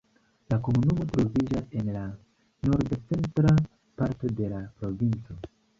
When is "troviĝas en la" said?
1.17-2.07